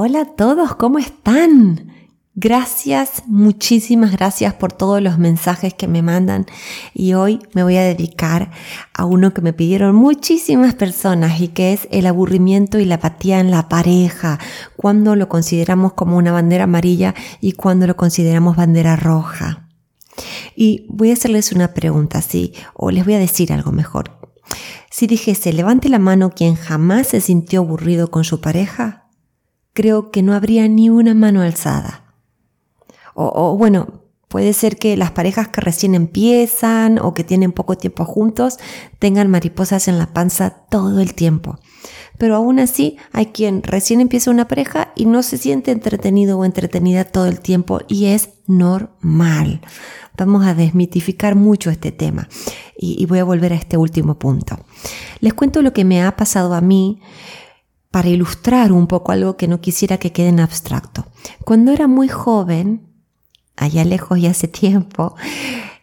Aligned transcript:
Hola 0.00 0.20
a 0.20 0.24
todos, 0.26 0.76
¿cómo 0.76 1.00
están? 1.00 1.92
Gracias, 2.36 3.24
muchísimas 3.26 4.12
gracias 4.12 4.54
por 4.54 4.72
todos 4.72 5.02
los 5.02 5.18
mensajes 5.18 5.74
que 5.74 5.88
me 5.88 6.02
mandan 6.02 6.46
y 6.94 7.14
hoy 7.14 7.40
me 7.52 7.64
voy 7.64 7.78
a 7.78 7.82
dedicar 7.82 8.52
a 8.94 9.04
uno 9.04 9.34
que 9.34 9.40
me 9.40 9.52
pidieron 9.52 9.96
muchísimas 9.96 10.76
personas 10.76 11.40
y 11.40 11.48
que 11.48 11.72
es 11.72 11.88
el 11.90 12.06
aburrimiento 12.06 12.78
y 12.78 12.84
la 12.84 12.94
apatía 12.94 13.40
en 13.40 13.50
la 13.50 13.68
pareja, 13.68 14.38
cuando 14.76 15.16
lo 15.16 15.28
consideramos 15.28 15.94
como 15.94 16.16
una 16.16 16.30
bandera 16.30 16.62
amarilla 16.62 17.16
y 17.40 17.54
cuando 17.54 17.88
lo 17.88 17.96
consideramos 17.96 18.56
bandera 18.56 18.94
roja. 18.94 19.68
Y 20.54 20.86
voy 20.90 21.10
a 21.10 21.14
hacerles 21.14 21.50
una 21.50 21.74
pregunta, 21.74 22.22
sí, 22.22 22.52
o 22.72 22.92
les 22.92 23.04
voy 23.04 23.14
a 23.14 23.18
decir 23.18 23.52
algo 23.52 23.72
mejor. 23.72 24.16
Si 24.92 25.08
dijese, 25.08 25.52
levante 25.52 25.88
la 25.88 25.98
mano 25.98 26.30
quien 26.30 26.54
jamás 26.54 27.08
se 27.08 27.20
sintió 27.20 27.62
aburrido 27.62 28.12
con 28.12 28.22
su 28.22 28.40
pareja, 28.40 29.07
creo 29.78 30.10
que 30.10 30.24
no 30.24 30.34
habría 30.34 30.66
ni 30.66 30.90
una 30.90 31.14
mano 31.14 31.40
alzada. 31.40 32.02
O, 33.14 33.56
bueno, 33.56 34.02
puede 34.26 34.52
ser 34.52 34.76
que 34.76 34.96
las 34.96 35.12
parejas 35.12 35.46
que 35.46 35.60
recién 35.60 35.94
empiezan 35.94 36.98
o 36.98 37.14
que 37.14 37.22
tienen 37.22 37.52
poco 37.52 37.78
tiempo 37.78 38.04
juntos 38.04 38.58
tengan 38.98 39.30
mariposas 39.30 39.86
en 39.86 40.00
la 40.00 40.12
panza 40.12 40.66
todo 40.68 40.98
el 40.98 41.14
tiempo. 41.14 41.60
Pero 42.18 42.34
aún 42.34 42.58
así 42.58 42.96
hay 43.12 43.26
quien 43.26 43.62
recién 43.62 44.00
empieza 44.00 44.32
una 44.32 44.48
pareja 44.48 44.92
y 44.96 45.06
no 45.06 45.22
se 45.22 45.38
siente 45.38 45.70
entretenido 45.70 46.40
o 46.40 46.44
entretenida 46.44 47.04
todo 47.04 47.26
el 47.26 47.38
tiempo 47.38 47.78
y 47.86 48.06
es 48.06 48.30
normal. 48.48 49.60
Vamos 50.16 50.44
a 50.44 50.54
desmitificar 50.54 51.36
mucho 51.36 51.70
este 51.70 51.92
tema 51.92 52.28
y, 52.76 53.06
voy 53.06 53.20
a 53.20 53.24
volver 53.24 53.52
a 53.52 53.56
este 53.56 53.76
último 53.76 54.18
punto. 54.18 54.58
Les 55.20 55.34
cuento 55.34 55.62
lo 55.62 55.72
que 55.72 55.84
me 55.84 56.02
ha 56.02 56.16
pasado 56.16 56.54
a 56.54 56.60
mí 56.60 57.00
para 57.90 58.08
ilustrar 58.08 58.72
un 58.72 58.86
poco 58.86 59.12
algo 59.12 59.36
que 59.36 59.48
no 59.48 59.60
quisiera 59.60 59.98
que 59.98 60.12
quede 60.12 60.28
en 60.28 60.40
abstracto. 60.40 61.06
Cuando 61.44 61.72
era 61.72 61.86
muy 61.86 62.08
joven, 62.08 62.82
allá 63.56 63.84
lejos 63.84 64.18
y 64.18 64.26
hace 64.26 64.48
tiempo, 64.48 65.14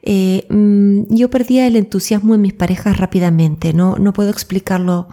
eh, 0.02 0.45
mm, 0.50 1.14
yo 1.14 1.30
perdía 1.30 1.66
el 1.67 1.76
entusiasmo 1.76 2.36
en 2.36 2.42
mis 2.42 2.53
parejas 2.53 2.98
rápidamente. 2.98 3.73
No, 3.73 3.98
no 3.98 4.14
puedo 4.14 4.30
explicarlo 4.30 5.08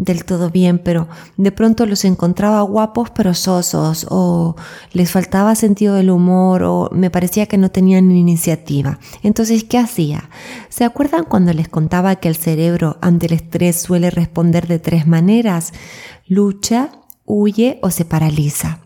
del 0.00 0.24
todo 0.24 0.50
bien, 0.50 0.78
pero 0.78 1.08
de 1.36 1.52
pronto 1.52 1.84
los 1.84 2.04
encontraba 2.06 2.62
guapos 2.62 3.10
pero 3.10 3.34
sosos, 3.34 4.06
o 4.08 4.56
les 4.92 5.10
faltaba 5.10 5.54
sentido 5.54 5.94
del 5.94 6.10
humor, 6.10 6.62
o 6.62 6.88
me 6.92 7.10
parecía 7.10 7.46
que 7.46 7.58
no 7.58 7.70
tenían 7.70 8.10
iniciativa. 8.10 8.98
Entonces, 9.22 9.64
¿qué 9.64 9.78
hacía? 9.78 10.30
¿Se 10.70 10.84
acuerdan 10.84 11.24
cuando 11.24 11.52
les 11.52 11.68
contaba 11.68 12.16
que 12.16 12.28
el 12.28 12.36
cerebro 12.36 12.96
ante 13.02 13.26
el 13.26 13.34
estrés 13.34 13.82
suele 13.82 14.10
responder 14.10 14.66
de 14.66 14.78
tres 14.78 15.06
maneras? 15.06 15.72
Lucha, 16.26 16.92
huye 17.26 17.78
o 17.82 17.90
se 17.90 18.06
paraliza. 18.06 18.80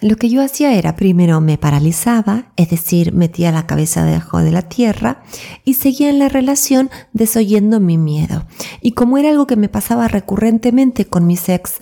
Lo 0.00 0.16
que 0.16 0.28
yo 0.28 0.42
hacía 0.42 0.74
era 0.74 0.96
primero 0.96 1.40
me 1.40 1.56
paralizaba, 1.56 2.52
es 2.56 2.68
decir, 2.68 3.14
metía 3.14 3.50
la 3.50 3.66
cabeza 3.66 4.04
debajo 4.04 4.40
de 4.40 4.50
la 4.50 4.62
tierra 4.62 5.22
y 5.64 5.74
seguía 5.74 6.10
en 6.10 6.18
la 6.18 6.28
relación 6.28 6.90
desoyendo 7.14 7.80
mi 7.80 7.96
miedo. 7.96 8.45
Y 8.86 8.92
como 8.92 9.18
era 9.18 9.30
algo 9.30 9.48
que 9.48 9.56
me 9.56 9.68
pasaba 9.68 10.06
recurrentemente 10.06 11.06
con 11.06 11.26
mis 11.26 11.48
ex, 11.48 11.78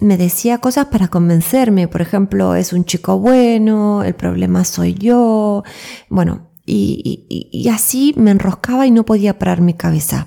me 0.00 0.16
decía 0.16 0.58
cosas 0.58 0.86
para 0.86 1.06
convencerme, 1.06 1.86
por 1.86 2.02
ejemplo, 2.02 2.56
es 2.56 2.72
un 2.72 2.84
chico 2.84 3.16
bueno, 3.20 4.02
el 4.02 4.16
problema 4.16 4.64
soy 4.64 4.94
yo, 4.94 5.62
bueno, 6.08 6.50
y, 6.66 7.68
así 7.72 8.12
me 8.16 8.32
enroscaba 8.32 8.88
y 8.88 8.90
no 8.90 9.04
podía 9.04 9.38
parar 9.38 9.60
mi 9.60 9.74
cabeza. 9.74 10.26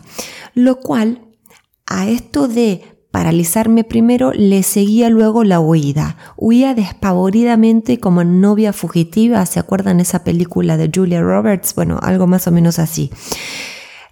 Lo 0.53 0.79
cual, 0.79 1.19
a 1.85 2.07
esto 2.07 2.47
de 2.47 2.81
paralizarme 3.11 3.83
primero, 3.83 4.31
le 4.31 4.63
seguía 4.63 5.09
luego 5.09 5.43
la 5.43 5.59
huida. 5.59 6.15
Huía 6.37 6.73
despavoridamente 6.73 7.99
como 7.99 8.23
novia 8.23 8.71
fugitiva, 8.71 9.45
¿se 9.45 9.59
acuerdan 9.59 9.99
esa 9.99 10.23
película 10.23 10.77
de 10.77 10.89
Julia 10.95 11.19
Roberts? 11.19 11.75
Bueno, 11.75 11.99
algo 12.01 12.25
más 12.25 12.47
o 12.47 12.51
menos 12.51 12.79
así. 12.79 13.11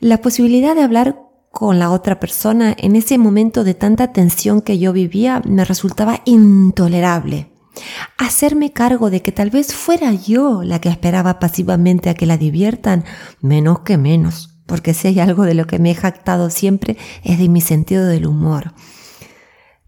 La 0.01 0.17
posibilidad 0.17 0.75
de 0.75 0.81
hablar 0.81 1.22
con 1.53 1.77
la 1.77 1.91
otra 1.91 2.19
persona 2.19 2.75
en 2.77 2.97
ese 2.97 3.17
momento 3.17 3.63
de 3.63 3.75
tanta 3.75 4.11
tensión 4.11 4.59
que 4.59 4.79
yo 4.79 4.91
vivía 4.91 5.41
me 5.45 5.63
resultaba 5.63 6.19
intolerable. 6.25 7.53
Hacerme 8.17 8.73
cargo 8.73 9.09
de 9.09 9.21
que 9.21 9.31
tal 9.31 9.51
vez 9.51 9.73
fuera 9.73 10.11
yo 10.11 10.63
la 10.63 10.81
que 10.81 10.89
esperaba 10.89 11.39
pasivamente 11.39 12.09
a 12.09 12.15
que 12.15 12.25
la 12.25 12.37
diviertan, 12.37 13.05
menos 13.39 13.79
que 13.79 13.97
menos 13.97 14.49
porque 14.65 14.93
si 14.93 15.07
hay 15.07 15.19
algo 15.19 15.43
de 15.43 15.53
lo 15.53 15.67
que 15.67 15.79
me 15.79 15.91
he 15.91 15.95
jactado 15.95 16.49
siempre 16.49 16.97
es 17.23 17.37
de 17.39 17.49
mi 17.49 17.61
sentido 17.61 18.05
del 18.05 18.25
humor. 18.25 18.73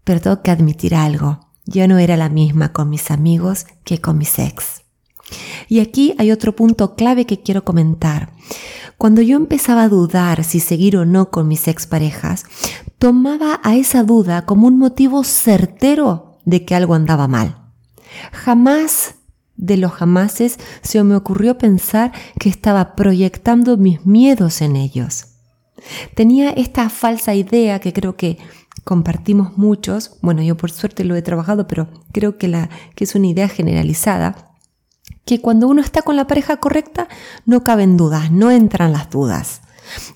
Pero 0.04 0.20
tengo 0.20 0.42
que 0.42 0.50
admitir 0.50 0.94
algo, 0.94 1.48
yo 1.64 1.88
no 1.88 1.98
era 1.98 2.16
la 2.16 2.28
misma 2.28 2.72
con 2.72 2.90
mis 2.90 3.10
amigos 3.10 3.66
que 3.84 4.00
con 4.00 4.18
mis 4.18 4.38
ex. 4.38 4.82
Y 5.68 5.80
aquí 5.80 6.14
hay 6.18 6.30
otro 6.30 6.54
punto 6.54 6.94
clave 6.94 7.26
que 7.26 7.42
quiero 7.42 7.64
comentar. 7.64 8.30
Cuando 8.98 9.20
yo 9.20 9.36
empezaba 9.36 9.84
a 9.84 9.88
dudar 9.88 10.42
si 10.44 10.60
seguir 10.60 10.96
o 10.96 11.04
no 11.04 11.30
con 11.30 11.48
mis 11.48 11.68
exparejas, 11.68 12.44
tomaba 12.98 13.60
a 13.62 13.76
esa 13.76 14.02
duda 14.02 14.46
como 14.46 14.66
un 14.66 14.78
motivo 14.78 15.22
certero 15.22 16.38
de 16.44 16.64
que 16.64 16.74
algo 16.74 16.94
andaba 16.94 17.28
mal. 17.28 17.56
Jamás 18.32 19.16
de 19.56 19.76
los 19.76 19.92
jamases 19.92 20.58
se 20.82 21.02
me 21.02 21.16
ocurrió 21.16 21.58
pensar 21.58 22.12
que 22.38 22.48
estaba 22.48 22.94
proyectando 22.94 23.76
mis 23.76 24.04
miedos 24.06 24.60
en 24.62 24.76
ellos. 24.76 25.26
Tenía 26.14 26.50
esta 26.50 26.88
falsa 26.88 27.34
idea 27.34 27.80
que 27.80 27.92
creo 27.92 28.16
que 28.16 28.38
compartimos 28.84 29.58
muchos, 29.58 30.16
bueno, 30.22 30.42
yo 30.42 30.56
por 30.56 30.70
suerte 30.70 31.04
lo 31.04 31.16
he 31.16 31.22
trabajado, 31.22 31.66
pero 31.66 31.88
creo 32.12 32.38
que, 32.38 32.48
la, 32.48 32.70
que 32.94 33.04
es 33.04 33.14
una 33.14 33.26
idea 33.26 33.48
generalizada, 33.48 34.54
que 35.26 35.40
cuando 35.40 35.68
uno 35.68 35.82
está 35.82 36.00
con 36.02 36.16
la 36.16 36.26
pareja 36.26 36.56
correcta 36.56 37.08
no 37.44 37.64
caben 37.64 37.98
dudas, 37.98 38.30
no 38.30 38.50
entran 38.50 38.92
las 38.92 39.10
dudas. 39.10 39.60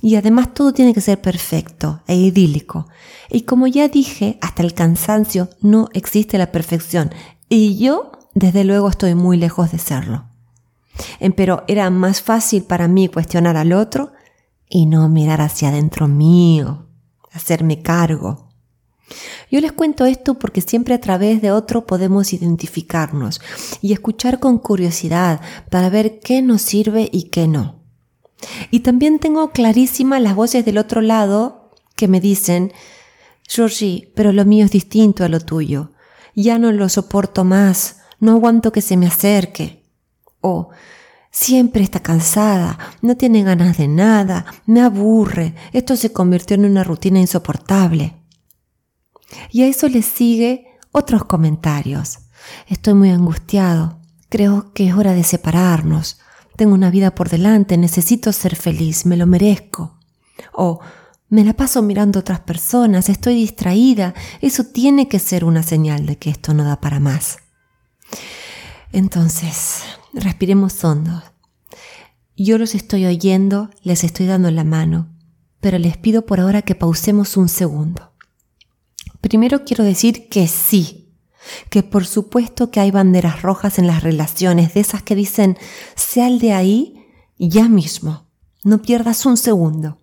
Y 0.00 0.16
además 0.16 0.54
todo 0.54 0.72
tiene 0.72 0.94
que 0.94 1.00
ser 1.00 1.20
perfecto 1.20 2.00
e 2.06 2.14
idílico. 2.14 2.88
Y 3.28 3.42
como 3.42 3.66
ya 3.66 3.88
dije, 3.88 4.38
hasta 4.40 4.62
el 4.62 4.72
cansancio 4.72 5.50
no 5.60 5.88
existe 5.92 6.38
la 6.38 6.52
perfección. 6.52 7.10
Y 7.48 7.76
yo 7.76 8.12
desde 8.34 8.64
luego 8.64 8.88
estoy 8.88 9.14
muy 9.14 9.36
lejos 9.36 9.72
de 9.72 9.78
serlo. 9.78 10.24
Pero 11.36 11.64
era 11.66 11.90
más 11.90 12.22
fácil 12.22 12.62
para 12.62 12.86
mí 12.86 13.08
cuestionar 13.08 13.56
al 13.56 13.72
otro 13.72 14.12
y 14.68 14.86
no 14.86 15.08
mirar 15.08 15.40
hacia 15.40 15.68
adentro 15.68 16.06
mío, 16.06 16.86
hacerme 17.32 17.82
cargo. 17.82 18.48
Yo 19.50 19.60
les 19.60 19.72
cuento 19.72 20.06
esto 20.06 20.38
porque 20.38 20.60
siempre 20.60 20.94
a 20.94 21.00
través 21.00 21.42
de 21.42 21.50
otro 21.50 21.86
podemos 21.86 22.32
identificarnos 22.32 23.40
y 23.80 23.92
escuchar 23.92 24.38
con 24.38 24.58
curiosidad 24.58 25.40
para 25.70 25.90
ver 25.90 26.20
qué 26.20 26.42
nos 26.42 26.62
sirve 26.62 27.08
y 27.12 27.24
qué 27.24 27.48
no. 27.48 27.80
Y 28.70 28.80
también 28.80 29.18
tengo 29.18 29.50
clarísimas 29.50 30.22
las 30.22 30.34
voces 30.34 30.64
del 30.64 30.78
otro 30.78 31.00
lado 31.00 31.72
que 31.96 32.08
me 32.08 32.20
dicen, 32.20 32.72
Georgie, 33.48 34.12
pero 34.14 34.32
lo 34.32 34.44
mío 34.44 34.64
es 34.64 34.70
distinto 34.70 35.24
a 35.24 35.28
lo 35.28 35.40
tuyo. 35.40 35.90
Ya 36.34 36.58
no 36.58 36.72
lo 36.72 36.88
soporto 36.88 37.44
más 37.44 37.96
no 38.20 38.32
aguanto 38.32 38.70
que 38.70 38.82
se 38.82 38.96
me 38.96 39.06
acerque. 39.06 39.82
O 40.40 40.68
siempre 41.30 41.82
está 41.82 42.00
cansada, 42.00 42.78
no 43.02 43.16
tiene 43.16 43.42
ganas 43.42 43.78
de 43.78 43.88
nada, 43.88 44.46
me 44.66 44.80
aburre, 44.80 45.54
esto 45.72 45.96
se 45.96 46.12
convirtió 46.12 46.54
en 46.54 46.66
una 46.66 46.84
rutina 46.84 47.18
insoportable. 47.18 48.19
Y 49.50 49.62
a 49.62 49.66
eso 49.66 49.88
le 49.88 50.02
sigue 50.02 50.66
otros 50.92 51.24
comentarios. 51.24 52.18
Estoy 52.68 52.94
muy 52.94 53.10
angustiado, 53.10 53.98
creo 54.28 54.72
que 54.72 54.88
es 54.88 54.94
hora 54.94 55.12
de 55.12 55.24
separarnos, 55.24 56.20
tengo 56.56 56.74
una 56.74 56.90
vida 56.90 57.14
por 57.14 57.28
delante, 57.30 57.78
necesito 57.78 58.32
ser 58.32 58.56
feliz, 58.56 59.06
me 59.06 59.16
lo 59.16 59.26
merezco. 59.26 59.98
O 60.52 60.80
me 61.28 61.44
la 61.44 61.54
paso 61.54 61.80
mirando 61.80 62.18
a 62.18 62.20
otras 62.20 62.40
personas, 62.40 63.08
estoy 63.08 63.34
distraída, 63.34 64.14
eso 64.40 64.64
tiene 64.64 65.08
que 65.08 65.18
ser 65.18 65.44
una 65.44 65.62
señal 65.62 66.06
de 66.06 66.18
que 66.18 66.28
esto 66.28 66.52
no 66.52 66.64
da 66.64 66.80
para 66.80 67.00
más. 67.00 67.38
Entonces, 68.92 69.82
respiremos 70.12 70.82
hondo. 70.84 71.22
Yo 72.36 72.58
los 72.58 72.74
estoy 72.74 73.06
oyendo, 73.06 73.70
les 73.82 74.02
estoy 74.02 74.26
dando 74.26 74.50
la 74.50 74.64
mano, 74.64 75.08
pero 75.60 75.78
les 75.78 75.96
pido 75.96 76.26
por 76.26 76.40
ahora 76.40 76.62
que 76.62 76.74
pausemos 76.74 77.36
un 77.36 77.48
segundo. 77.48 78.09
Primero 79.20 79.64
quiero 79.64 79.84
decir 79.84 80.28
que 80.28 80.48
sí, 80.48 81.14
que 81.68 81.82
por 81.82 82.06
supuesto 82.06 82.70
que 82.70 82.80
hay 82.80 82.90
banderas 82.90 83.42
rojas 83.42 83.78
en 83.78 83.86
las 83.86 84.02
relaciones, 84.02 84.74
de 84.74 84.80
esas 84.80 85.02
que 85.02 85.14
dicen, 85.14 85.58
sal 85.94 86.38
de 86.38 86.52
ahí 86.52 87.06
ya 87.38 87.68
mismo, 87.68 88.26
no 88.64 88.82
pierdas 88.82 89.24
un 89.26 89.36
segundo. 89.36 89.98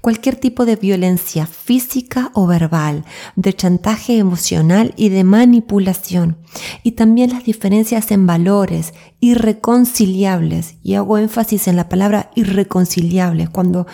Cualquier 0.00 0.36
tipo 0.36 0.64
de 0.64 0.76
violencia 0.76 1.46
física 1.46 2.30
o 2.34 2.46
verbal, 2.46 3.04
de 3.36 3.52
chantaje 3.52 4.16
emocional 4.16 4.94
y 4.96 5.10
de 5.10 5.22
manipulación. 5.22 6.38
Y 6.82 6.92
también 6.92 7.30
las 7.30 7.44
diferencias 7.44 8.10
en 8.10 8.26
valores 8.26 8.94
irreconciliables. 9.20 10.76
Y 10.82 10.94
hago 10.94 11.18
énfasis 11.18 11.68
en 11.68 11.76
la 11.76 11.88
palabra 11.88 12.30
irreconciliables. 12.34 13.50
Cuando 13.50 13.86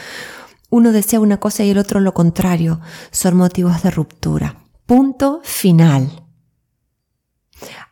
uno 0.70 0.92
desea 0.92 1.20
una 1.20 1.38
cosa 1.38 1.64
y 1.64 1.70
el 1.70 1.78
otro 1.78 2.00
lo 2.00 2.14
contrario, 2.14 2.80
son 3.10 3.36
motivos 3.36 3.82
de 3.82 3.90
ruptura. 3.90 4.56
Punto 4.86 5.40
final. 5.42 6.24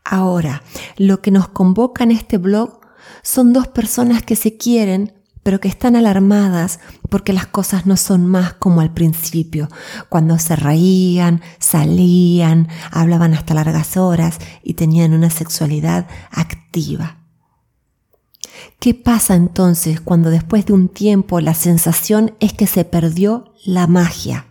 Ahora, 0.05 0.63
lo 0.97 1.23
que 1.23 1.31
nos 1.31 1.49
convoca 1.49 2.05
en 2.05 2.11
este 2.11 2.39
blog 2.39 2.81
son 3.23 3.53
dos 3.53 3.69
personas 3.69 4.23
que 4.23 4.37
se 4.37 4.57
quieren, 4.57 5.13
pero 5.43 5.61
que 5.61 5.69
están 5.69 5.97
alarmadas 5.97 6.81
porque 7.11 7.33
las 7.33 7.47
cosas 7.47 7.87
no 7.87 7.97
son 7.97 8.27
más 8.27 8.55
como 8.55 8.81
al 8.81 8.93
principio, 8.93 9.69
cuando 10.09 10.39
se 10.39 10.57
reían, 10.57 11.43
salían, 11.59 12.69
hablaban 12.91 13.35
hasta 13.35 13.55
largas 13.55 13.97
horas 13.97 14.39
y 14.63 14.75
tenían 14.75 15.13
una 15.13 15.31
sexualidad 15.31 16.07
activa. 16.31 17.24
¿Qué 18.79 18.95
pasa 18.95 19.35
entonces 19.35 20.01
cuando 20.01 20.31
después 20.31 20.67
de 20.67 20.73
un 20.73 20.89
tiempo 20.89 21.41
la 21.41 21.55
sensación 21.55 22.35
es 22.41 22.53
que 22.53 22.67
se 22.67 22.85
perdió 22.85 23.53
la 23.65 23.87
magia? 23.87 24.47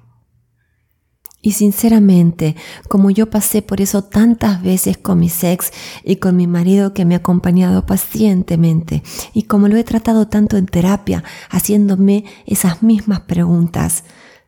Y 1.46 1.52
sinceramente, 1.52 2.56
como 2.88 3.10
yo 3.10 3.30
pasé 3.30 3.62
por 3.62 3.82
eso 3.82 4.02
tantas 4.06 4.64
veces 4.64 4.98
con 4.98 5.20
mi 5.20 5.30
ex 5.42 5.74
y 6.06 6.16
con 6.16 6.38
mi 6.38 6.48
marido 6.48 6.94
que 6.94 7.04
me 7.04 7.16
ha 7.16 7.18
acompañado 7.18 7.86
pacientemente, 7.86 9.04
y 9.34 9.44
como 9.44 9.68
lo 9.68 9.76
he 9.76 9.84
tratado 9.84 10.30
tanto 10.30 10.56
en 10.56 10.68
terapia, 10.68 11.26
haciéndome 11.50 12.24
esas 12.46 12.82
mismas 12.82 13.22
preguntas, 13.22 14.06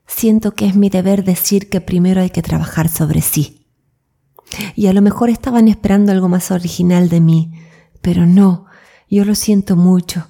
siento 0.08 0.54
que 0.54 0.68
es 0.68 0.76
mi 0.78 0.90
deber 0.90 1.26
decir 1.26 1.70
que 1.70 1.82
primero 1.82 2.22
hay 2.22 2.30
que 2.30 2.42
trabajar 2.42 2.88
sobre 2.88 3.22
sí. 3.22 3.68
Y 4.74 4.88
a 4.88 4.94
lo 4.94 5.02
mejor 5.02 5.30
estaban 5.30 5.68
esperando 5.68 6.14
algo 6.14 6.30
más 6.30 6.50
original 6.50 7.10
de 7.10 7.20
mí, 7.20 7.52
pero 8.02 8.26
no, 8.26 8.65
yo 9.10 9.26
lo 9.26 9.36
siento 9.36 9.76
mucho 9.76 10.28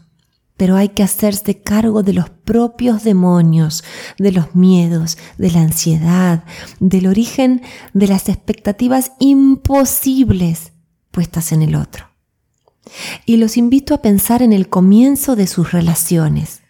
pero 0.57 0.77
hay 0.77 0.89
que 0.89 1.03
hacerse 1.03 1.61
cargo 1.61 2.01
de 2.03 2.13
los 2.13 2.29
propios 2.29 3.03
demonios, 3.03 3.83
de 4.17 4.31
los 4.31 4.55
miedos, 4.55 5.17
de 5.37 5.51
la 5.51 5.61
ansiedad, 5.61 6.45
del 6.79 7.07
origen 7.07 7.61
de 7.93 8.07
las 8.07 8.29
expectativas 8.29 9.11
imposibles 9.19 10.71
puestas 11.11 11.51
en 11.51 11.61
el 11.61 11.75
otro. 11.75 12.09
Y 13.25 13.37
los 13.37 13.57
invito 13.57 13.93
a 13.93 14.01
pensar 14.01 14.41
en 14.41 14.53
el 14.53 14.69
comienzo 14.69 15.35
de 15.35 15.47
sus 15.47 15.71
relaciones. 15.71 16.61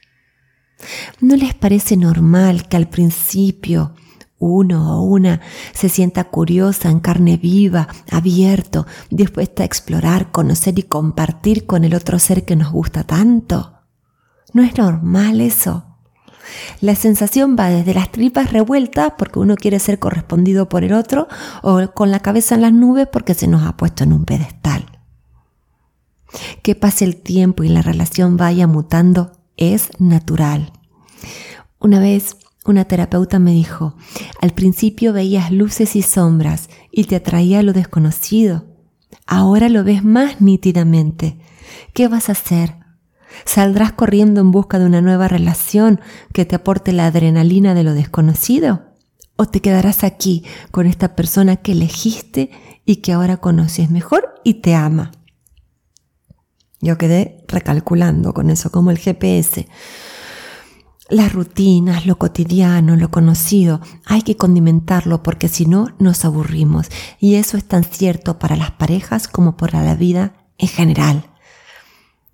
¿No 1.20 1.36
les 1.36 1.54
parece 1.54 1.98
normal 1.98 2.68
que 2.68 2.78
al 2.78 2.90
principio 2.90 3.96
uno 4.40 5.00
o 5.00 5.04
una 5.04 5.42
se 5.74 5.90
sienta 5.90 6.26
curiosa 6.26 6.90
en 6.90 7.00
carne 7.00 7.38
viva, 7.38 7.88
abierto, 8.12 8.86
dispuesta 9.10 9.64
a 9.64 9.66
explorar, 9.66 10.32
conocer 10.32 10.78
y 10.78 10.84
compartir 10.84 11.66
con 11.66 11.84
el 11.84 11.94
otro 11.94 12.20
ser 12.20 12.46
que 12.46 12.56
nos 12.56 12.72
gusta 12.72 13.04
tanto? 13.04 13.80
No 14.54 14.64
es 14.64 14.78
normal 14.78 15.42
eso. 15.42 15.86
La 16.82 16.96
sensación 16.96 17.56
va 17.58 17.70
desde 17.70 17.94
las 17.94 18.12
tripas 18.12 18.52
revueltas 18.52 19.14
porque 19.18 19.40
uno 19.40 19.56
quiere 19.56 19.80
ser 19.80 20.00
correspondido 20.00 20.70
por 20.70 20.84
el 20.84 20.94
otro 20.94 21.28
o 21.64 21.92
con 21.94 22.12
la 22.12 22.20
cabeza 22.20 22.56
en 22.56 22.62
las 22.62 22.74
nubes 22.74 23.08
porque 23.12 23.34
se 23.34 23.48
nos 23.48 23.64
ha 23.64 23.78
puesto 23.78 24.04
en 24.04 24.14
un 24.14 24.26
pedestal. 24.26 24.86
Que 26.62 26.76
pase 26.76 27.06
el 27.06 27.16
tiempo 27.16 27.64
y 27.64 27.70
la 27.70 27.82
relación 27.82 28.38
vaya 28.38 28.68
mutando 28.68 29.32
es 29.58 29.90
natural. 30.00 30.74
Una 31.80 32.00
vez 32.00 32.38
una 32.66 32.86
terapeuta 32.86 33.38
me 33.38 33.52
dijo, 33.52 33.96
al 34.46 34.54
principio 34.54 35.12
veías 35.12 35.52
luces 35.52 35.96
y 35.96 36.04
sombras 36.04 36.70
y 36.92 37.06
te 37.06 37.16
atraía 37.16 37.64
lo 37.64 37.74
desconocido. 37.74 38.66
Ahora 39.26 39.70
lo 39.70 39.84
ves 39.84 40.04
más 40.04 40.40
nítidamente. 40.40 41.40
¿Qué 41.94 42.08
vas 42.08 42.30
a 42.30 42.34
hacer? 42.34 42.76
¿Saldrás 43.44 43.92
corriendo 43.92 44.42
en 44.42 44.52
busca 44.52 44.78
de 44.78 44.86
una 44.86 45.02
nueva 45.02 45.28
relación 45.28 46.00
que 46.32 46.46
te 46.46 46.56
aporte 46.56 46.94
la 46.94 47.08
adrenalina 47.08 47.74
de 47.74 47.84
lo 47.84 47.96
desconocido? 47.96 48.84
¿O 49.36 49.48
te 49.48 49.62
quedarás 49.62 50.04
aquí 50.04 50.44
con 50.70 50.86
esta 50.86 51.16
persona 51.16 51.58
que 51.58 51.72
elegiste 51.72 52.52
y 52.86 52.98
que 52.98 53.14
ahora 53.14 53.38
conoces 53.38 53.90
mejor 53.90 54.36
y 54.44 54.62
te 54.62 54.76
ama? 54.76 55.12
Yo 56.82 57.00
quedé 57.00 57.44
recalculando 57.48 58.36
con 58.36 58.52
eso, 58.52 58.70
como 58.70 58.92
el 58.92 59.00
GPS. 59.00 59.68
Las 61.10 61.34
rutinas, 61.34 62.08
lo 62.08 62.18
cotidiano, 62.18 62.96
lo 62.96 63.12
conocido, 63.12 63.80
hay 64.06 64.24
que 64.24 64.38
condimentarlo 64.38 65.22
porque 65.22 65.48
si 65.48 65.68
no 65.68 65.90
nos 66.00 66.26
aburrimos. 66.26 66.88
Y 67.20 67.36
eso 67.36 67.58
es 67.58 67.66
tan 67.66 67.84
cierto 67.84 68.40
para 68.40 68.56
las 68.56 68.72
parejas 68.72 69.28
como 69.28 69.56
para 69.56 69.84
la 69.84 69.96
vida 69.96 70.34
en 70.58 70.68
general. 70.68 71.30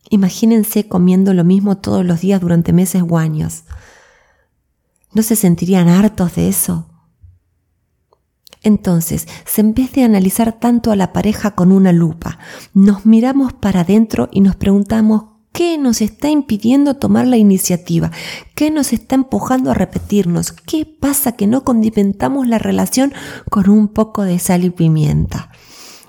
Imagínense 0.10 0.88
comiendo 0.88 1.34
lo 1.34 1.44
mismo 1.44 1.78
todos 1.78 2.06
los 2.06 2.22
días 2.22 2.40
durante 2.40 2.72
meses 2.72 3.04
o 3.08 3.18
años. 3.18 3.64
¿No 5.14 5.22
se 5.22 5.36
sentirían 5.36 5.90
hartos 5.90 6.36
de 6.36 6.48
eso? 6.48 6.88
Entonces, 8.64 9.28
en 9.58 9.74
vez 9.74 9.92
de 9.94 10.04
analizar 10.04 10.60
tanto 10.60 10.92
a 10.92 10.96
la 10.96 11.14
pareja 11.14 11.52
con 11.56 11.72
una 11.72 11.92
lupa, 11.92 12.40
nos 12.74 13.06
miramos 13.06 13.54
para 13.54 13.82
adentro 13.82 14.30
y 14.32 14.42
nos 14.42 14.56
preguntamos 14.56 15.31
qué 15.52 15.78
nos 15.78 16.02
está 16.02 16.30
impidiendo 16.30 16.96
tomar 16.96 17.28
la 17.28 17.38
iniciativa, 17.38 18.12
qué 18.56 18.72
nos 18.72 18.94
está 18.94 19.16
empujando 19.16 19.72
a 19.72 19.74
repetirnos, 19.74 20.52
qué 20.52 20.86
pasa 20.86 21.34
que 21.34 21.48
no 21.48 21.64
condimentamos 21.64 22.48
la 22.48 22.58
relación 22.58 23.14
con 23.50 23.70
un 23.70 23.88
poco 23.88 24.24
de 24.24 24.40
sal 24.40 24.64
y 24.64 24.70
pimienta. 24.70 25.52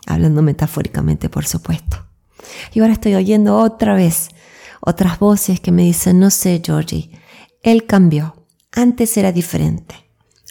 Hablando 0.06 0.43
metafóricamente, 0.43 1.29
por 1.29 1.47
supuesto. 1.47 1.99
Y 2.73 2.81
ahora 2.81 2.93
estoy 2.93 3.15
oyendo 3.15 3.59
otra 3.59 3.94
vez 3.94 4.31
otras 4.81 5.19
voces 5.19 5.61
que 5.61 5.71
me 5.71 5.83
dicen, 5.83 6.19
no 6.19 6.31
sé, 6.31 6.61
Georgie, 6.65 7.11
él 7.62 7.87
cambió. 7.87 8.35
Antes 8.73 9.17
era 9.17 9.33
diferente. 9.33 9.94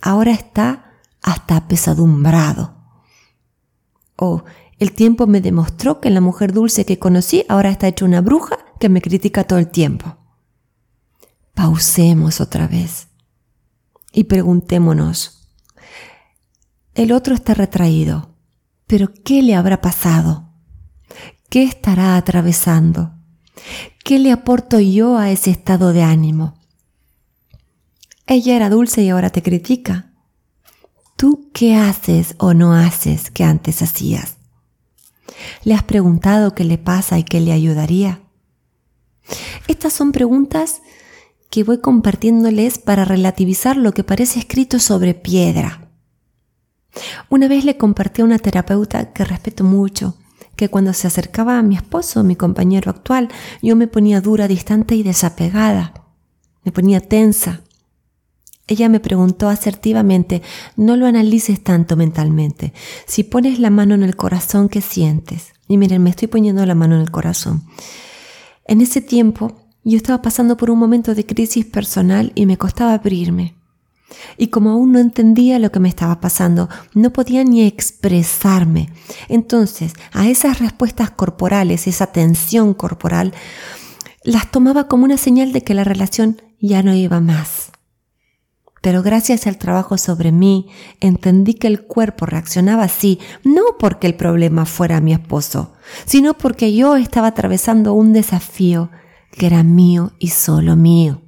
Ahora 0.02 0.32
está 0.32 0.94
hasta 1.22 1.58
apesadumbrado. 1.58 2.76
O 4.16 4.44
el 4.80 4.94
tiempo 4.94 5.28
me 5.28 5.42
demostró 5.42 6.00
que 6.00 6.10
la 6.10 6.22
mujer 6.22 6.54
dulce 6.54 6.86
que 6.86 6.98
conocí 6.98 7.44
ahora 7.50 7.70
está 7.70 7.88
hecha 7.88 8.06
una 8.06 8.22
bruja 8.22 8.58
que 8.82 8.90
me 8.90 9.02
critica 9.02 9.44
todo 9.44 9.60
el 9.60 9.68
tiempo. 9.68 10.18
Pausemos 11.54 12.42
otra 12.42 12.68
vez 12.68 13.10
y 14.12 14.24
preguntémonos. 14.24 15.48
El 16.96 17.12
otro 17.12 17.36
está 17.36 17.54
retraído, 17.54 18.36
pero 18.88 19.14
¿qué 19.24 19.44
le 19.44 19.54
habrá 19.54 19.82
pasado? 19.82 20.50
¿Qué 21.48 21.64
estará 21.64 22.18
atravesando? 22.18 23.14
¿Qué 24.04 24.18
le 24.18 24.32
aporto 24.32 24.80
yo 24.80 25.16
a 25.18 25.30
ese 25.30 25.52
estado 25.52 25.94
de 25.94 26.02
ánimo? 26.02 26.56
Ella 28.26 28.56
era 28.56 28.70
dulce 28.72 29.04
y 29.04 29.10
ahora 29.10 29.30
te 29.30 29.44
critica. 29.44 30.12
¿Tú 31.18 31.52
qué 31.54 31.76
haces 31.76 32.34
o 32.40 32.56
no 32.56 32.74
haces 32.74 33.30
que 33.30 33.44
antes 33.44 33.84
hacías? 33.84 34.38
¿Le 35.64 35.76
has 35.76 35.84
preguntado 35.84 36.56
qué 36.56 36.64
le 36.64 36.80
pasa 36.80 37.20
y 37.20 37.24
qué 37.24 37.42
le 37.42 37.52
ayudaría? 37.52 38.22
Estas 39.68 39.94
son 39.94 40.12
preguntas 40.12 40.82
que 41.50 41.64
voy 41.64 41.80
compartiéndoles 41.80 42.80
para 42.80 43.06
relativizar 43.06 43.78
lo 43.78 43.92
que 43.94 44.04
parece 44.04 44.40
escrito 44.40 44.80
sobre 44.80 45.14
piedra. 45.14 45.90
Una 47.30 47.48
vez 47.48 47.66
le 47.66 47.78
compartí 47.78 48.22
a 48.22 48.26
una 48.26 48.40
terapeuta 48.40 49.14
que 49.14 49.24
respeto 49.24 49.64
mucho 49.64 50.16
que 50.56 50.70
cuando 50.70 50.94
se 50.94 51.08
acercaba 51.08 51.58
a 51.58 51.64
mi 51.64 51.76
esposo, 51.76 52.24
mi 52.24 52.36
compañero 52.36 52.92
actual, 52.92 53.30
yo 53.64 53.76
me 53.76 53.88
ponía 53.88 54.22
dura, 54.22 54.48
distante 54.48 54.96
y 54.96 55.02
desapegada. 55.02 55.94
Me 56.64 56.72
ponía 56.72 57.02
tensa. 57.02 57.62
Ella 58.68 58.88
me 58.88 59.00
preguntó 59.00 59.50
asertivamente, 59.50 60.44
no 60.76 60.96
lo 60.98 61.08
analices 61.08 61.64
tanto 61.64 61.98
mentalmente. 61.98 62.74
Si 63.08 63.24
pones 63.24 63.60
la 63.60 63.72
mano 63.72 63.96
en 63.96 64.04
el 64.04 64.16
corazón, 64.16 64.70
¿qué 64.70 64.82
sientes? 64.82 65.54
Y 65.68 65.78
miren, 65.78 66.04
me 66.04 66.12
estoy 66.12 66.28
poniendo 66.28 66.64
la 66.66 66.76
mano 66.76 66.96
en 66.96 67.02
el 67.02 67.12
corazón. 67.12 67.64
En 68.72 68.80
ese 68.80 69.02
tiempo, 69.02 69.52
yo 69.84 69.98
estaba 69.98 70.22
pasando 70.22 70.56
por 70.56 70.72
un 70.72 70.80
momento 70.80 71.14
de 71.14 71.26
crisis 71.26 71.66
personal 71.66 72.32
y 72.36 72.46
me 72.46 72.58
costaba 72.58 72.94
abrirme. 72.94 73.54
Y 74.38 74.48
como 74.48 74.70
aún 74.70 74.94
no 74.94 75.00
entendía 75.00 75.60
lo 75.60 75.74
que 75.74 75.82
me 75.82 75.90
estaba 75.90 76.22
pasando, 76.22 76.70
no 76.94 77.12
podía 77.12 77.44
ni 77.44 77.64
expresarme. 77.64 78.88
Entonces, 79.28 79.92
a 80.14 80.30
esas 80.30 80.60
respuestas 80.60 81.12
corporales, 81.12 81.86
esa 81.86 82.14
tensión 82.14 82.74
corporal, 82.74 83.34
las 84.24 84.50
tomaba 84.52 84.88
como 84.88 85.04
una 85.04 85.18
señal 85.18 85.52
de 85.52 85.64
que 85.64 85.74
la 85.74 85.84
relación 85.84 86.42
ya 86.62 86.82
no 86.82 86.94
iba 86.94 87.20
más. 87.20 87.74
Pero 88.82 89.04
gracias 89.04 89.46
al 89.46 89.58
trabajo 89.58 89.98
sobre 89.98 90.32
mí, 90.32 90.68
entendí 91.00 91.54
que 91.54 91.68
el 91.68 91.84
cuerpo 91.84 92.26
reaccionaba 92.26 92.84
así, 92.84 93.20
no 93.44 93.62
porque 93.80 94.08
el 94.08 94.16
problema 94.16 94.66
fuera 94.66 95.02
mi 95.02 95.14
esposo, 95.14 95.74
sino 96.06 96.34
porque 96.34 96.74
yo 96.74 96.96
estaba 96.96 97.28
atravesando 97.28 97.94
un 97.94 98.12
desafío 98.12 98.90
que 99.32 99.46
era 99.46 99.64
mío 99.64 100.14
y 100.20 100.30
solo 100.30 100.76
mío 100.76 101.22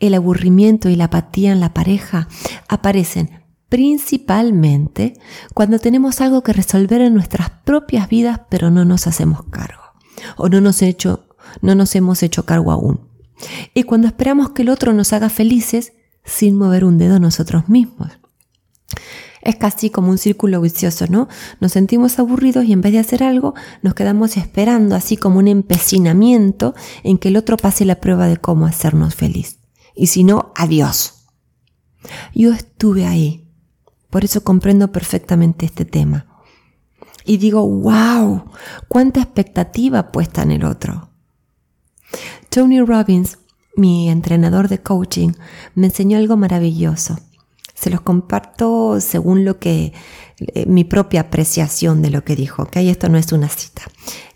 el 0.00 0.14
aburrimiento 0.14 0.88
y 0.88 0.96
la 0.96 1.04
apatía 1.04 1.52
en 1.52 1.60
la 1.60 1.74
pareja 1.74 2.26
aparecen 2.68 3.42
principalmente 3.68 5.14
cuando 5.54 5.78
tenemos 5.78 6.20
algo 6.20 6.42
que 6.42 6.52
resolver 6.52 7.02
en 7.02 7.14
nuestras 7.14 7.50
propias 7.50 8.08
vidas 8.08 8.40
pero 8.48 8.70
no 8.70 8.84
nos 8.84 9.06
hacemos 9.06 9.44
cargo 9.44 9.82
o 10.36 10.48
no 10.48 10.60
nos, 10.60 10.82
hecho, 10.82 11.28
no 11.62 11.74
nos 11.74 11.94
hemos 11.94 12.22
hecho 12.22 12.44
cargo 12.44 12.72
aún. 12.72 13.08
Y 13.72 13.84
cuando 13.84 14.06
esperamos 14.06 14.50
que 14.50 14.62
el 14.62 14.68
otro 14.68 14.92
nos 14.92 15.14
haga 15.14 15.30
felices 15.30 15.94
sin 16.30 16.56
mover 16.56 16.84
un 16.84 16.96
dedo 16.96 17.18
nosotros 17.18 17.68
mismos. 17.68 18.12
Es 19.42 19.56
casi 19.56 19.90
como 19.90 20.10
un 20.10 20.18
círculo 20.18 20.60
vicioso, 20.60 21.06
¿no? 21.08 21.28
Nos 21.60 21.72
sentimos 21.72 22.18
aburridos 22.18 22.64
y 22.66 22.72
en 22.72 22.82
vez 22.82 22.92
de 22.92 22.98
hacer 22.98 23.22
algo, 23.22 23.54
nos 23.82 23.94
quedamos 23.94 24.36
esperando, 24.36 24.94
así 24.94 25.16
como 25.16 25.38
un 25.38 25.48
empecinamiento 25.48 26.74
en 27.02 27.18
que 27.18 27.28
el 27.28 27.36
otro 27.36 27.56
pase 27.56 27.84
la 27.84 28.00
prueba 28.00 28.26
de 28.26 28.36
cómo 28.36 28.66
hacernos 28.66 29.14
feliz. 29.14 29.58
Y 29.94 30.08
si 30.08 30.24
no, 30.24 30.52
adiós. 30.56 31.26
Yo 32.34 32.52
estuve 32.52 33.06
ahí, 33.06 33.48
por 34.10 34.24
eso 34.24 34.44
comprendo 34.44 34.92
perfectamente 34.92 35.66
este 35.66 35.84
tema. 35.84 36.26
Y 37.24 37.38
digo, 37.38 37.66
wow, 37.66 38.44
cuánta 38.88 39.20
expectativa 39.20 40.12
puesta 40.12 40.42
en 40.42 40.52
el 40.52 40.64
otro. 40.64 41.10
Tony 42.50 42.80
Robbins, 42.80 43.38
mi 43.76 44.10
entrenador 44.10 44.68
de 44.68 44.80
coaching, 44.80 45.32
me 45.74 45.86
enseñó 45.86 46.18
algo 46.18 46.36
maravilloso. 46.36 47.18
Se 47.74 47.90
los 47.90 48.02
comparto 48.02 49.00
según 49.00 49.44
lo 49.44 49.58
que 49.58 49.94
eh, 50.38 50.66
mi 50.66 50.84
propia 50.84 51.22
apreciación 51.22 52.02
de 52.02 52.10
lo 52.10 52.24
que 52.24 52.36
dijo, 52.36 52.66
que 52.66 52.88
esto 52.90 53.08
no 53.08 53.18
es 53.18 53.32
una 53.32 53.48
cita. 53.48 53.82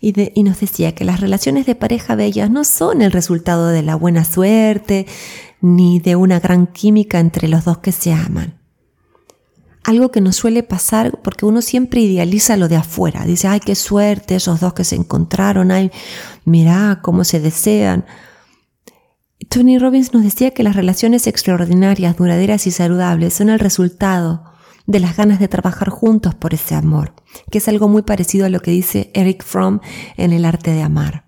Y, 0.01 0.13
y 0.39 0.43
nos 0.43 0.59
decía 0.59 0.95
que 0.95 1.05
las 1.05 1.19
relaciones 1.19 1.65
de 1.65 1.75
pareja 1.75 2.15
bellas 2.15 2.49
no 2.49 2.63
son 2.63 3.01
el 3.01 3.11
resultado 3.11 3.67
de 3.67 3.83
la 3.83 3.95
buena 3.95 4.23
suerte 4.25 5.05
ni 5.61 5.99
de 5.99 6.15
una 6.15 6.39
gran 6.39 6.67
química 6.67 7.19
entre 7.19 7.47
los 7.47 7.65
dos 7.65 7.79
que 7.79 7.91
se 7.91 8.13
aman. 8.13 8.59
Algo 9.83 10.09
que 10.09 10.21
nos 10.21 10.35
suele 10.35 10.63
pasar 10.63 11.19
porque 11.23 11.45
uno 11.45 11.61
siempre 11.61 12.01
idealiza 12.01 12.57
lo 12.57 12.67
de 12.67 12.75
afuera. 12.75 13.25
Dice, 13.25 13.47
ay, 13.47 13.59
qué 13.59 13.75
suerte 13.75 14.35
esos 14.35 14.59
dos 14.59 14.73
que 14.73 14.83
se 14.83 14.95
encontraron, 14.95 15.71
ay, 15.71 15.91
mira 16.43 16.99
cómo 17.03 17.23
se 17.23 17.39
desean. 17.39 18.05
Tony 19.49 19.77
Robbins 19.77 20.13
nos 20.13 20.23
decía 20.23 20.51
que 20.51 20.63
las 20.63 20.75
relaciones 20.75 21.27
extraordinarias, 21.27 22.15
duraderas 22.15 22.67
y 22.67 22.71
saludables 22.71 23.33
son 23.33 23.49
el 23.49 23.59
resultado 23.59 24.43
de 24.87 24.99
las 24.99 25.17
ganas 25.17 25.39
de 25.39 25.47
trabajar 25.47 25.89
juntos 25.89 26.35
por 26.35 26.53
ese 26.53 26.75
amor, 26.75 27.13
que 27.51 27.57
es 27.57 27.67
algo 27.67 27.89
muy 27.89 28.03
parecido 28.03 28.45
a 28.45 28.49
lo 28.49 28.61
que 28.61 28.71
dice 28.71 29.11
Eric 29.13 29.43
Fromm 29.43 29.79
en 30.15 30.31
El 30.31 30.45
arte 30.45 30.71
de 30.71 30.81
amar. 30.81 31.25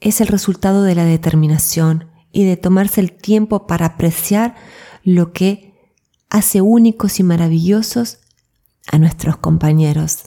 Es 0.00 0.20
el 0.22 0.28
resultado 0.28 0.82
de 0.84 0.94
la 0.94 1.04
determinación 1.04 2.10
y 2.32 2.44
de 2.44 2.56
tomarse 2.56 3.00
el 3.00 3.12
tiempo 3.12 3.66
para 3.66 3.86
apreciar 3.86 4.54
lo 5.04 5.32
que 5.32 5.74
hace 6.30 6.62
únicos 6.62 7.20
y 7.20 7.24
maravillosos 7.24 8.20
a 8.90 8.98
nuestros 8.98 9.36
compañeros. 9.36 10.24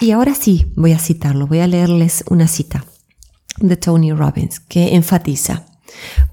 Y 0.00 0.10
ahora 0.10 0.34
sí, 0.34 0.72
voy 0.76 0.92
a 0.92 0.98
citarlo, 0.98 1.46
voy 1.46 1.60
a 1.60 1.66
leerles 1.66 2.24
una 2.28 2.48
cita 2.48 2.84
de 3.58 3.76
Tony 3.76 4.12
Robbins, 4.12 4.60
que 4.60 4.94
enfatiza, 4.94 5.66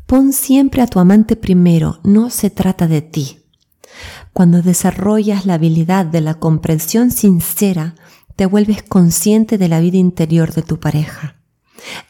pon 0.05 0.33
siempre 0.33 0.81
a 0.81 0.87
tu 0.87 0.99
amante 0.99 1.35
primero, 1.35 1.99
no 2.03 2.29
se 2.29 2.49
trata 2.49 2.87
de 2.87 3.01
ti. 3.01 3.39
Cuando 4.33 4.61
desarrollas 4.61 5.45
la 5.45 5.55
habilidad 5.55 6.05
de 6.05 6.21
la 6.21 6.35
comprensión 6.35 7.11
sincera, 7.11 7.95
te 8.35 8.45
vuelves 8.45 8.83
consciente 8.83 9.57
de 9.57 9.67
la 9.67 9.79
vida 9.79 9.97
interior 9.97 10.53
de 10.53 10.61
tu 10.61 10.79
pareja. 10.79 11.37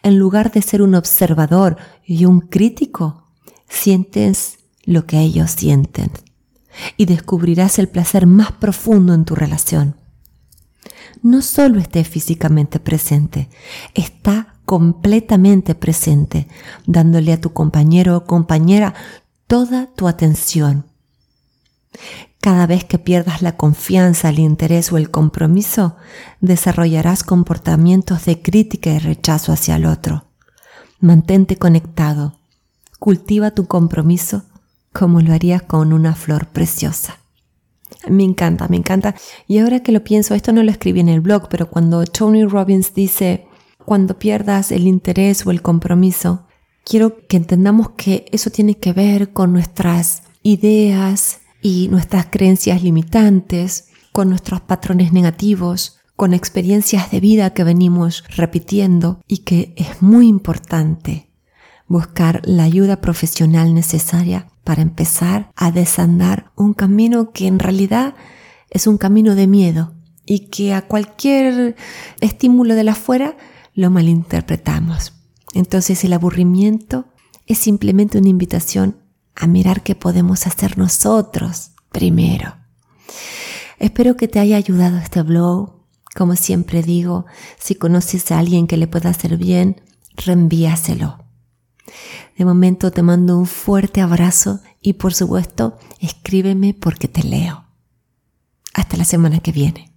En 0.03 0.19
lugar 0.19 0.51
de 0.51 0.61
ser 0.61 0.81
un 0.81 0.95
observador 0.95 1.77
y 2.05 2.25
un 2.25 2.41
crítico, 2.41 3.23
sientes 3.69 4.59
lo 4.83 5.05
que 5.05 5.19
ellos 5.19 5.51
sienten 5.51 6.11
y 6.95 7.05
descubrirás 7.05 7.79
el 7.79 7.87
placer 7.87 8.27
más 8.27 8.51
profundo 8.51 9.13
en 9.13 9.25
tu 9.25 9.35
relación. 9.35 9.95
No 11.21 11.41
solo 11.41 11.79
esté 11.79 12.03
físicamente 12.03 12.79
presente, 12.79 13.49
está 13.93 14.56
completamente 14.67 15.75
presente, 15.75 16.45
dándole 16.85 17.31
a 17.31 17.39
tu 17.39 17.53
compañero 17.53 18.17
o 18.17 18.25
compañera 18.25 18.93
toda 19.47 19.87
tu 19.95 20.09
atención. 20.09 20.83
Cada 22.41 22.67
vez 22.67 22.83
que 22.83 22.99
pierdas 22.99 23.41
la 23.41 23.55
confianza, 23.55 24.27
el 24.27 24.39
interés 24.39 24.91
o 24.91 24.97
el 24.97 25.09
compromiso, 25.09 25.95
desarrollarás 26.41 27.23
comportamientos 27.23 28.25
de 28.25 28.41
crítica 28.41 28.89
y 28.89 28.99
rechazo 28.99 29.53
hacia 29.53 29.77
el 29.77 29.85
otro. 29.85 30.25
Mantente 30.99 31.55
conectado. 31.55 32.35
Cultiva 32.99 33.51
tu 33.51 33.67
compromiso 33.67 34.43
como 34.91 35.21
lo 35.21 35.33
harías 35.33 35.61
con 35.61 35.93
una 35.93 36.13
flor 36.13 36.47
preciosa. 36.47 37.19
Me 38.09 38.25
encanta, 38.25 38.67
me 38.67 38.75
encanta. 38.75 39.15
Y 39.47 39.59
ahora 39.59 39.79
que 39.79 39.93
lo 39.93 40.03
pienso, 40.03 40.35
esto 40.35 40.51
no 40.51 40.61
lo 40.61 40.71
escribí 40.71 40.99
en 40.99 41.07
el 41.07 41.21
blog, 41.21 41.47
pero 41.47 41.69
cuando 41.69 42.03
Tony 42.03 42.43
Robbins 42.43 42.93
dice, 42.93 43.46
cuando 43.87 44.19
pierdas 44.19 44.73
el 44.73 44.85
interés 44.85 45.45
o 45.45 45.51
el 45.51 45.61
compromiso, 45.61 46.45
quiero 46.83 47.25
que 47.25 47.37
entendamos 47.37 47.91
que 47.91 48.25
eso 48.33 48.49
tiene 48.49 48.75
que 48.75 48.91
ver 48.91 49.31
con 49.31 49.53
nuestras 49.53 50.23
ideas 50.43 51.39
y 51.61 51.87
nuestras 51.87 52.25
creencias 52.25 52.83
limitantes, 52.83 53.87
con 54.11 54.27
nuestros 54.27 54.59
patrones 54.59 55.13
negativos, 55.13 56.01
con 56.17 56.33
experiencias 56.33 57.11
de 57.11 57.21
vida 57.21 57.51
que 57.51 57.63
venimos 57.63 58.25
repitiendo 58.35 59.21
y 59.25 59.37
que 59.37 59.73
es 59.77 60.01
muy 60.01 60.27
importante 60.27 61.29
buscar 61.87 62.41
la 62.43 62.63
ayuda 62.63 62.99
profesional 62.99 63.73
necesaria 63.73 64.47
para 64.65 64.81
empezar 64.81 65.49
a 65.55 65.71
desandar 65.71 66.51
un 66.57 66.73
camino 66.73 67.31
que 67.31 67.47
en 67.47 67.57
realidad 67.57 68.15
es 68.69 68.85
un 68.85 68.97
camino 68.97 69.33
de 69.33 69.47
miedo 69.47 69.93
y 70.25 70.49
que 70.49 70.73
a 70.73 70.81
cualquier 70.81 71.77
estímulo 72.19 72.75
de 72.75 72.83
la 72.83 72.91
afuera 72.91 73.37
lo 73.77 73.91
malinterpretamos. 73.91 75.13
Entonces 75.53 76.03
el 76.03 76.13
aburrimiento 76.13 77.05
es 77.45 77.59
simplemente 77.59 78.17
una 78.17 78.27
invitación 78.27 78.97
a 79.35 79.45
mirar 79.45 79.83
qué 79.83 79.93
podemos 79.93 80.47
hacer 80.47 80.79
nosotros 80.79 81.73
primero. 81.91 82.55
Espero 83.77 84.17
que 84.17 84.27
te 84.27 84.39
haya 84.39 84.57
ayudado 84.57 84.97
este 84.97 85.21
blog. 85.21 85.85
Como 86.15 86.35
siempre 86.35 86.81
digo, 86.81 87.27
si 87.59 87.75
conoces 87.75 88.31
a 88.31 88.39
alguien 88.39 88.65
que 88.65 88.77
le 88.77 88.87
pueda 88.87 89.11
hacer 89.11 89.37
bien, 89.37 89.79
reenvíaselo. 90.15 91.23
De 92.35 92.45
momento 92.45 92.89
te 92.89 93.03
mando 93.03 93.37
un 93.37 93.45
fuerte 93.45 94.01
abrazo 94.01 94.59
y 94.81 94.93
por 94.93 95.13
supuesto 95.13 95.77
escríbeme 95.99 96.73
porque 96.73 97.07
te 97.07 97.21
leo. 97.21 97.65
Hasta 98.73 98.97
la 98.97 99.05
semana 99.05 99.39
que 99.39 99.51
viene. 99.51 99.93